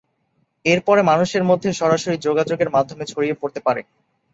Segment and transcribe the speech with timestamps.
[0.65, 3.81] এরপরে মানুষের মধ্যে সরাসরি যোগাযোগের মাধ্যমে ছড়িয়ে পড়তে পারে।